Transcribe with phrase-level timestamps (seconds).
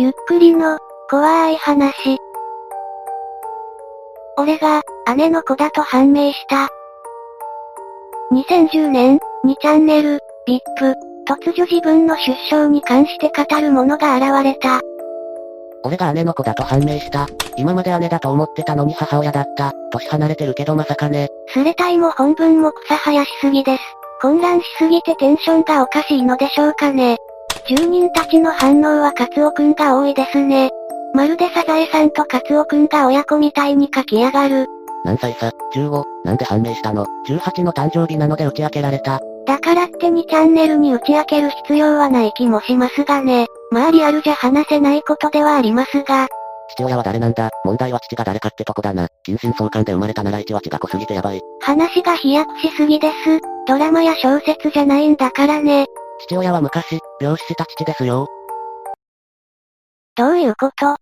[0.00, 0.78] ゆっくりの、
[1.10, 2.18] 怖い話。
[4.36, 4.80] 俺が、
[5.16, 6.68] 姉の子だと判明した。
[8.32, 10.94] 2010年、2チャンネル、VIP、
[11.28, 14.80] 突如自分の出生に関して語る者が現れた。
[15.82, 17.26] 俺が姉の子だと判明した。
[17.56, 19.72] 今まで姉だと思ってたのに母親だった。
[19.90, 21.26] 年離れてるけどまさかね。
[21.48, 23.82] すれたいも本文も草生やしすぎです。
[24.20, 27.16] 混乱しすぎてテンションがおかしいのでしょうかね。
[27.68, 30.70] 住人たちの反応はカツオくんが多いですね。
[31.12, 34.66] まるでサザエさんとカツオくんが親子みたいに書き上がる。
[35.04, 39.20] 何歳さ、15、なんで判明したの ?18 の誕生日なので打ち明けられた。
[39.46, 43.46] だからって2チャンネルに打ち明ける必要はない気もしますがね。
[43.70, 46.26] まあリアルじゃ話せないことではありますが。
[46.70, 47.50] 父親は誰なんだ？
[47.64, 49.08] 問題は父が誰かってとこだな。
[49.24, 51.42] 近親相関で生まれたなら1は血が濃すぎてやばい。
[51.60, 53.14] 話が飛躍しすぎです。
[53.66, 55.86] ドラマや小説じゃないんだからね。
[56.20, 58.26] 父親は昔、病死した父ですよ。
[60.16, 60.96] どういうこと？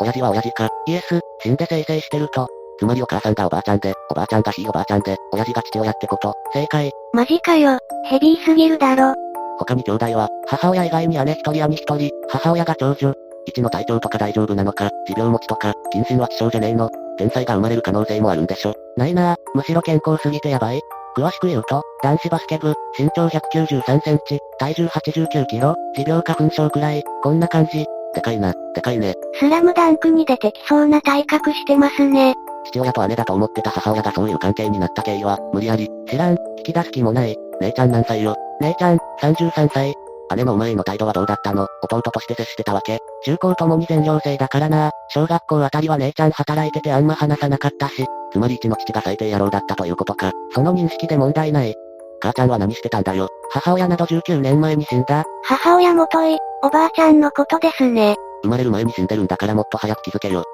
[0.00, 2.48] 親父は親父か、イエス、死んで生成してると。
[2.78, 6.32] つまりお母さんがおばあちゃんで、おばあちゃんがひいおばあちゃんで、親父が父親ってこと。
[6.54, 6.90] 正解。
[7.12, 7.78] マジかよ。
[8.06, 9.14] ヘビーすぎるだろ。
[9.58, 13.14] 他に兄弟は、母親以外に姉一人兄一人、母親が長女。
[13.46, 16.90] 一の体調とか大丈夫なのか、持病持ちとか、謹慎は希少じゃねえの。
[17.18, 18.74] 天才が生まれる可能性もあるんでしょ。
[18.96, 20.80] ないなぁ、むしろ健康すぎてやばい。
[21.16, 27.86] 詳しく言うと、男子バスケ部、身長193センチ、体重89キロ、持病花粉症くらい、こんな感じ。
[28.14, 29.14] でかいな、でかいね。
[29.40, 32.34] スラムダンクに出てきそうな体格してますね。
[32.66, 37.36] 父親と姉だと思ってた母親がそういう関係になった経緯は、無理やり、知らん、聞き出す気もない。
[37.60, 38.36] 姉ちゃん何歳よ？
[38.60, 39.94] 姉ちゃん、33歳。
[40.36, 41.66] 姉のお前への態度はどうだったの？
[41.82, 50.32] 弟として接してたわけ中高ともに全寮制だからな小学校あたりは姉ちゃん働いててあんま話さなかったし、つまり一の父が最低野郎だったということか。
[50.52, 51.74] その認識で問題ない。
[52.20, 53.28] 母ちゃんは何してたんだよ？
[53.52, 55.24] 母親など19年前に死んだ。
[55.44, 58.16] 母親もとい、おばあちゃんのことですね。
[58.42, 60.40] 生まれる前に死んでるんだからもっと早く気づけよ。
[60.40, 60.44] ん？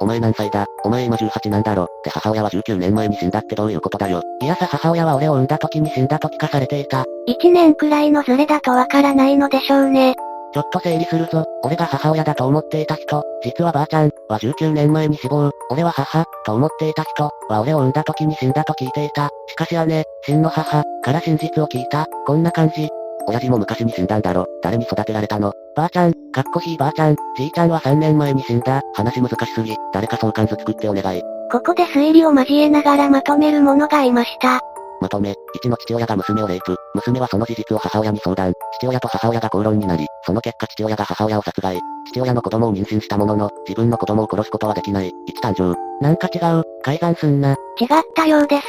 [0.00, 0.66] お前何歳だ？
[0.84, 1.84] お前今18なんだろ？
[1.84, 4.22] って母親は19年前に死んだってどういうことだよ？
[4.42, 7.04] いやさ母親は俺を産んだ時に死んだと聞かされていた。
[7.28, 10.14] 1年くらいのズレだとわからないのでしょうね。
[10.54, 11.44] ちょっと整理するぞ。
[11.62, 15.50] 俺が母親だと思っていた人、実はばあちゃん、は19年前に死亡。
[15.70, 19.28] 俺は母、と思っていた人、は俺を産んだ時に死んだと聞いていた。
[19.46, 22.06] しかし姉、真の母、から真実を聞いた。
[22.26, 22.88] こんな感じ。
[23.26, 24.46] 親父も昔に死んだんだろ。
[24.62, 25.52] 誰に育てられたの？
[25.76, 28.80] ばあちゃん、かっこひいばあちゃん、じいちゃんは3年前に死んだ。
[28.94, 29.76] 話難しすぎ。
[29.92, 31.20] 誰か相関図作ってお願い。
[31.52, 34.60] ここで推理を交えながらまとめる者がいました。
[35.00, 36.76] まとめ、一の父親が娘をレイプ。
[36.94, 38.52] 娘はその事実を母親に相談。
[38.80, 41.78] 父親と母親が口論になり、その結果父親が母親を殺害。
[42.12, 45.12] 父親の子供を妊娠したものの、自分の子供を殺すことはできない。
[45.26, 45.74] 一誕生。
[46.00, 47.52] なんか違う、改ざんすんな。
[47.80, 48.66] 違ったようです。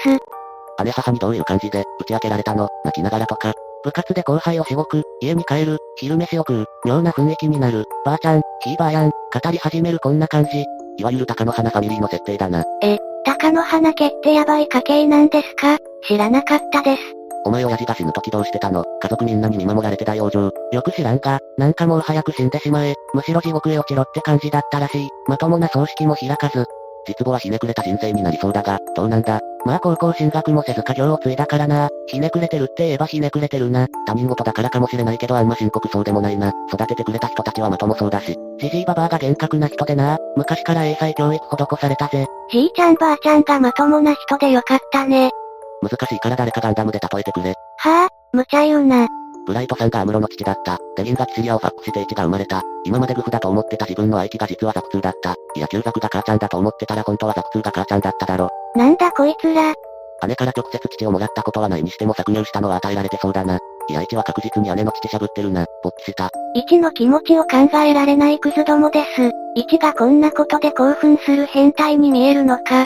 [0.84, 2.70] 姉母にどういう感じで、打ち明けられたの？
[2.86, 3.54] 泣きながらとか、
[3.84, 10.66] 部活で後輩をしごく、家に帰る、昼飯を食う、妙な雰囲気になる、ばあちゃん、ひいばあやん、語り始めるこんな感じ。
[10.98, 12.64] いわゆる鷹の花ファミリーの設定だな。
[12.82, 15.78] え、鷹の花家ってやばい家系なんですか？
[16.08, 17.02] 知らなかったです。
[17.46, 18.84] お前親父が死ぬ時どうしてたの？
[19.02, 20.52] 家族みんなに見守られて大往生。
[20.76, 22.96] よく知らんか、なんかもう早く死んでしまえ。
[23.14, 25.10] むしろ地獄へ落ちろって感じだったらしい。
[25.28, 26.66] まともな葬式も開かず、
[27.08, 29.40] 実母はひねくれた人生になりそうだが、どうなんだ？
[29.66, 31.90] まあ高校進学もせず家業を継いだからな。
[32.08, 33.88] ひねくれてるって言えばひねくれてるな。
[34.06, 36.52] 他人事だからかもしれないけどあんま深刻そうでもないな。
[36.74, 38.36] 育ててくれた人たちはまともそうだし。
[38.60, 40.18] じじいばばあが厳格な人でな。
[40.36, 42.28] 昔から英才教育施されたぜ。
[42.52, 45.32] じいちゃんばあちゃんがまともな人でよかったね。
[45.82, 47.54] 難しいから誰かガンダムで例えてくれ。
[47.78, 49.08] はあ、無茶言うな。
[49.46, 50.78] ブライトさんがアムロの父だった。
[50.96, 52.62] デリンがキシリアをファックして1が生まれた。
[52.86, 55.36] 今までグフだと思ってた自分の愛機が実はザクツーだった。
[55.56, 58.50] いや旧ザクが母ちゃんだと思ってたら本当はザクツーが母ちゃんだっただろ。
[58.76, 59.74] なんだこいつら。
[60.28, 63.58] 姉から直接父をもらったことはないにしても搾乳したのは与えられてそうだな。
[63.90, 65.66] いや、1は確実に姉の父しゃぶってるな。
[65.82, 66.30] 勃起した。
[66.56, 69.32] 1の気持ちを考えられないクズどもです。
[69.58, 72.86] 1がこんなことで興奮する変態に見えるのか。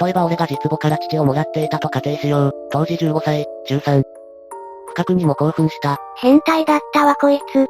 [0.00, 2.52] 例えば俺が実母から父をもらっていたと仮定しよう。
[2.70, 4.02] 当時15歳、中3。
[4.88, 5.98] 不覚にも興奮した。
[6.16, 7.66] 変態だったわこいつ。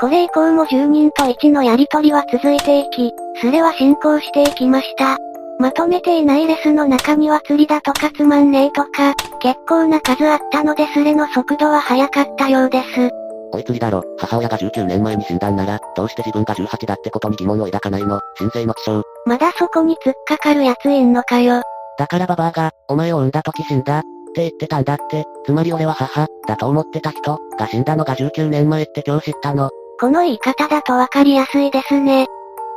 [0.00, 5.18] これ以降も住人と1のやりとりは続いていき、スレは進行していきました。
[5.58, 13.19] まとめていないレスの中には釣りだとかつまんねえとか、結構な数あったのでスレの速度は速かったようです。
[13.52, 18.20] おい釣りだろ、母親が19年前に死んだんなら、どうして自分が18だってことに疑問を抱かないの？
[18.36, 19.02] 神聖の気象。
[19.26, 21.62] まだそこに突っかかる奴いんのかよ。
[21.98, 24.02] だからババアが、お前を産んだ時死んだ、っ
[24.34, 29.70] て言ってたんだって、つまり俺は母、だと思ってた人、が死んだのが19年前って今日知ったの。
[30.00, 32.26] この言い方だとわかりやすいですね。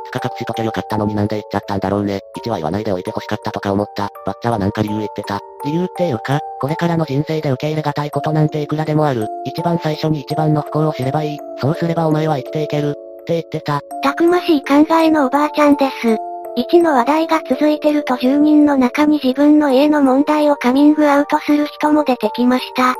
[0.04, 2.20] つか隠しとけよかったのになんで言っちゃったんだろうね。
[2.44, 4.10] 1は言わないでおいて欲しかったとか思った。
[4.26, 5.40] バッチャはなんか理由言ってた。
[5.64, 9.26] 理由っていうか、これからの人生で受け入れがたいことなんていくらでもある。
[9.44, 11.38] 一番最初に一番の不幸を知ればいい。
[11.60, 12.90] そうすればお前は生きていける。
[12.90, 12.92] っ
[13.24, 13.80] て言ってた。
[14.02, 16.16] たくましい考えのおばあちゃんです。
[16.56, 22.94] 1の話題が続いてると住人の中に自分の家の問題をカミングアウトする人も出てきました。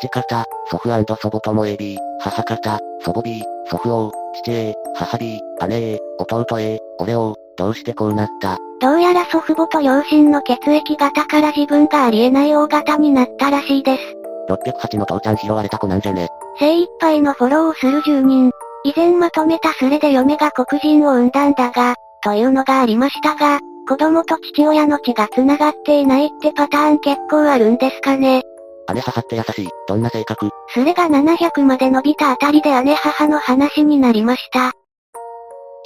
[0.00, 4.12] 父方、祖父祖母とも AB、母方、祖母 B、祖父 O、
[4.42, 8.58] 父 A、母 B、姉 A、弟 A、俺 O、どうしてこうなった？
[8.80, 14.02] どうやら祖父母と両親の血液型から自分がありえない O 型になったらしいです。
[14.48, 16.28] 608の父ちゃん拾われた子なんじゃね。
[16.58, 18.50] 精一杯のフォローをする住人。
[18.84, 28.42] 以前まとめたスレで嫁が黒人を産んだんだが、というのがありましたが、子供と父親の血が繋がっていないってパターン結構あるんですかね。
[28.94, 29.68] 姉母って優しい。
[29.86, 30.50] どんな性格？
[30.68, 34.68] スレが700まで伸びたあたりで姉母の話になりました。
[34.68, 34.72] い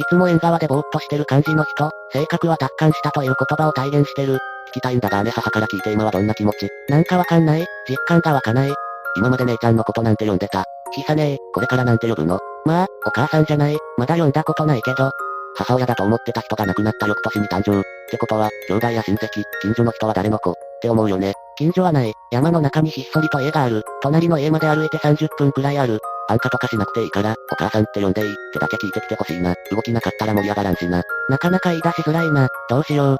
[0.08, 4.38] つも縁側でぼーっとしてる感じの人、性格は達観したという言葉を体現してる。
[4.70, 6.69] 聞きたいんだが姉母から聞いて今はどんな気持ち？
[6.88, 8.75] なんかわかんない実感が湧かない。
[9.17, 10.64] 今まで姉ちゃんのことなんて呼んでた。
[10.93, 12.38] ひさねえ、これからなんて呼ぶの？
[12.67, 13.79] まあ、お母さんじゃない。
[13.97, 15.11] まだ呼んだことないけど。
[15.56, 17.81] 母親だと思ってた人が亡くなった翌年に誕生。
[17.81, 19.29] ってことは、兄弟や親戚、
[19.62, 20.50] 近所の人は誰の子？
[20.50, 21.32] って思うよね。
[21.56, 22.12] 近所はない。
[22.31, 23.82] 山の中にひっそりと家がある。
[24.03, 26.00] 隣の家まで歩いて30分くらいある。
[26.29, 29.55] 安価とかしなくていいから、お母さんって呼んでいいってだけ聞いてきてほしいな。
[29.70, 31.03] 動きなかったら盛り上がらんしな。
[31.29, 32.49] なかなか言い出しづらいな。
[32.69, 33.17] どうしよう。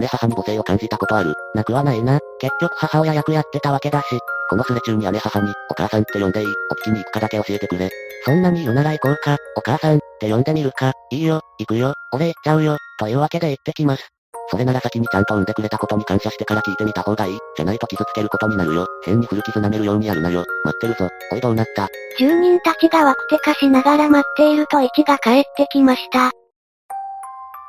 [0.00, 1.34] 姉母に母性を感じたことある。
[1.54, 2.20] なくはないな。
[2.40, 4.06] 結局母親役やってたわけだし。
[4.50, 7.90] このスレ中に姉母に、お母さんって呼んでいいお聞きに行くかだけ教えてくれ。
[8.24, 9.36] そんなに言うなら行こうか。
[9.56, 10.92] お母さんって呼んでみるか。
[11.10, 12.76] いいよ、行くよ、俺行っちゃうよ。
[12.98, 14.17] というわけで行ってきます。
[14.50, 17.38] それなら先にちゃんと産んでくれたことに感謝してから聞いてみた方がいい。
[17.56, 18.86] じゃないと傷つけることになるよ。
[19.04, 20.44] 変に古傷舐めるようにやるなよ。
[20.64, 21.08] 待ってるぞ。
[21.32, 26.30] おいどうなった住人たちがワクテカしながら待っていると一が帰ってきました。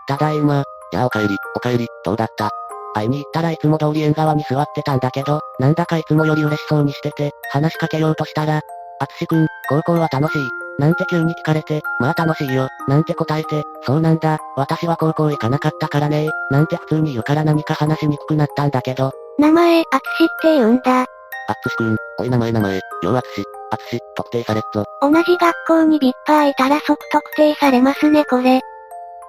[0.08, 0.64] ただいま。
[0.92, 2.50] やあお帰り、お帰り、どうだった？
[2.96, 8.62] 会いに行ったらいつも通り縁側に座ってたんだけど、なんだかいつもより嬉しそうにしてて、話しかけようとしたら、
[9.00, 10.59] あつしくん、高校は楽しい。
[10.80, 21.02] なんて急に聞かれて、まあ楽しいよ、なんて答えて、そうなんだ、私は高校行かなかったからねなんて普通に言うから何か話しにくくなったんだけど、名前、アツシって言うんだ。
[21.02, 21.06] あ
[21.64, 22.81] つしくん、おい名前名前、よ
[23.12, 24.86] うあつし、あつし、特定されっぞ。
[25.02, 28.62] 同じ学校にビッパーいたら即特定されますねこれ。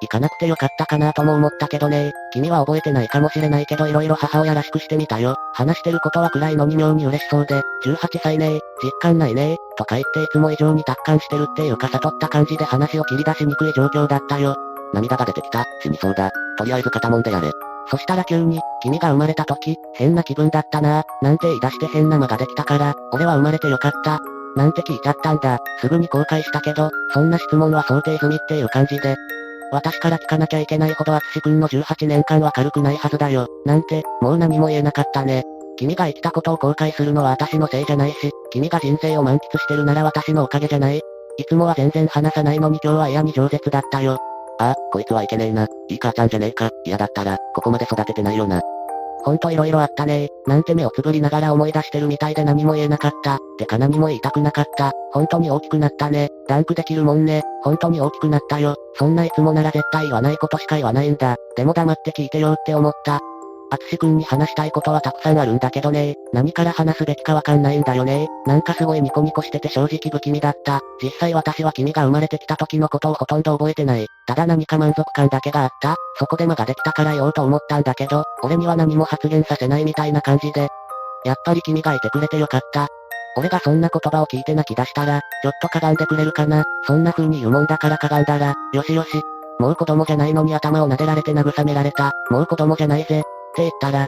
[0.02, 5.36] 行かなくてよかったかなとも思ったけどね君は覚えてないかもしれないけど色々母親らしくしてみたよ。
[5.52, 14.56] 話してることは暗いのに妙に嬉しそうで、18歳ね実感ないねとか言っていつも以上に達観してるっていうか悟った感じで話を切り出しにくい状況だったよ。
[14.92, 16.30] 涙が出てきた、死にそうだ。
[16.58, 17.50] とりあえず肩もんでやれ。
[17.90, 24.20] そしたら急に、君が生まれた時、変な気分だったなぁなんて言い出して変な間ができたから、俺は生まれてよかった。
[24.56, 25.58] なんて聞いちゃったんだ。
[25.80, 29.16] すぐに後悔したけど、そんな質問は想定済みっていう感じで、
[29.72, 33.48] 私から聞かなきゃいけないほど淳くんの18年間は軽くないはずだよ。
[33.64, 35.44] なんて、もう何も言えなかったね。
[35.76, 41.00] 君が生きたことを後悔するのは私のせいじゃないし、君が人生を満喫してるなら私のおかげじゃない。
[41.38, 44.18] いつもは全然話さないのに今日は嫌に饒舌だったよ。
[44.58, 45.66] ああ、こいつはいけねえな。
[45.88, 46.70] いい母ちゃんじゃねえか。
[46.84, 48.60] 嫌だったら、ここまで育ててないよな。
[49.24, 53.38] ほんと色々あったねなんて目をつぶりながら思い出してるみたいで何も言えなかった。
[53.58, 54.92] てか何も言いたくなかった。
[55.12, 56.30] 本当に大きくなったね。
[56.48, 57.42] ダンクできるもんね。
[57.62, 58.76] 本当に大きくなったよ。
[58.94, 61.36] そんないつもなら絶対言わないことしか言わないんだ。
[61.56, 63.20] でも黙って聞いてよって思った。
[63.70, 70.80] あつしくんに話したいことはたくさんあるんだけどね何から話すべきかわかんないんだよねなんかすごいニコニコしてて正直不気味だった。
[71.02, 74.06] 実際私は君が生まれてきた時のことをほとんど覚えてない。
[74.26, 75.96] ただ何か満足感だけがあった。
[76.18, 80.68] そこで間ができたから言おうと思ったんだけど、俺には何も発言させないみたいな感じで。
[81.24, 82.88] やっぱり君がいてくれてよかった。
[83.36, 86.64] 俺がそんな言葉を聞いて泣き出したら、ちょっとかがんでくれるかな。
[86.86, 89.08] そんな風に言うもんだからかがんだら、よしよし。
[89.58, 92.12] もう子供じゃないのに頭を撫でられて慰められた。
[92.30, 93.22] もう子供じゃないぜ。
[93.60, 94.06] って言ったら、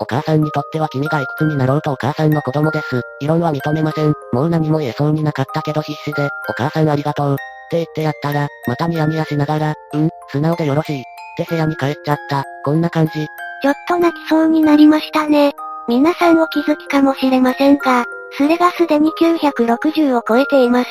[0.00, 3.00] お母さんにとっては君がいくつになろうとお母さんの子供です。
[3.20, 4.12] 異論は認めません。
[4.32, 7.34] もう何も言えそうになかったけど必死で、お母さんありがとう。
[7.34, 7.36] っ
[7.70, 11.00] て言ってやったら、またニヤニヤしながら、うん、素直でよろしい。
[11.00, 11.04] っ
[11.38, 12.44] て部屋に帰っちゃった。
[12.64, 13.12] こんな感じ。
[13.12, 15.52] ちょっと泣きそうになりましたね。
[15.88, 18.04] 皆さんお気づきかもしれませんが、
[18.36, 20.90] スレがすでに960を超えています。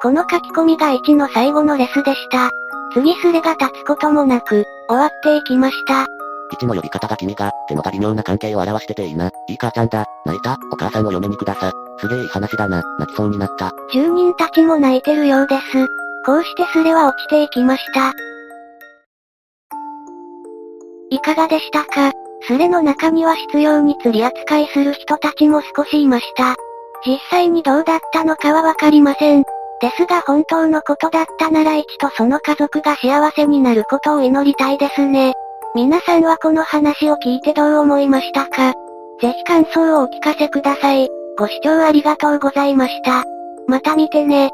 [0.00, 2.50] この書き込みが1の最後のレスでした。
[2.94, 6.06] 次スレが立つこともなく、終わっていきました。
[6.56, 9.30] 1の呼び方が君が、ってのが微妙な関係を表してていいな。
[9.48, 10.04] いい母ちゃんだ。
[10.26, 11.72] 泣いたお母さんを嫁にくださ。
[11.98, 12.82] すげえいい話だな。
[12.98, 13.72] 泣きそうになった。
[13.92, 15.86] 住人たちも泣いてるようです。
[16.24, 18.12] こうしてスレは落ちていきました。
[21.10, 22.12] いかがでしたか
[22.46, 26.56] スレの中には必要に釣り扱いする人たちも少しいました。
[27.06, 29.42] 実際にどうだったのかはわかりません。
[29.80, 35.34] ですが本当のことだったなら一とその家族が幸せになることを祈りたいですね。
[35.74, 38.74] 皆さんはこの話を聞いてどう思いましたか？
[39.22, 41.08] ぜひ感想をお聞かせください。
[41.38, 43.24] ご視聴ありがとうございました。
[43.66, 44.50] また見てね。